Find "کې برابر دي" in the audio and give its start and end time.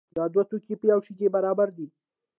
1.17-1.87